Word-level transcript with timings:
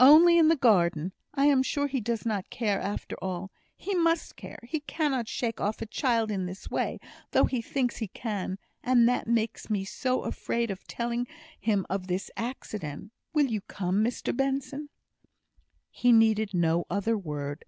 "Only 0.00 0.38
in 0.38 0.48
the 0.48 0.56
garden. 0.56 1.12
I 1.34 1.44
am 1.44 1.62
sure 1.62 1.88
he 1.88 2.00
does 2.00 2.24
care 2.48 2.80
after 2.80 3.16
all; 3.22 3.50
he 3.76 3.94
must 3.94 4.34
care; 4.34 4.60
he 4.62 4.80
cannot 4.80 5.28
shake 5.28 5.60
off 5.60 5.82
a 5.82 5.86
child 5.86 6.30
in 6.30 6.46
this 6.46 6.70
way, 6.70 6.98
though 7.32 7.44
he 7.44 7.60
thinks 7.60 7.98
he 7.98 8.08
can; 8.08 8.58
and 8.82 9.06
that 9.10 9.26
makes 9.26 9.68
me 9.68 9.84
so 9.84 10.22
afraid 10.22 10.70
of 10.70 10.86
telling 10.86 11.26
him 11.60 11.84
of 11.90 12.06
this 12.06 12.30
accident. 12.34 13.12
Will 13.34 13.48
you 13.48 13.60
come, 13.60 14.02
Mr 14.02 14.34
Benson?" 14.34 14.88
He 15.90 16.12
needed 16.12 16.54
no 16.54 16.86
other 16.88 17.18
word. 17.18 17.66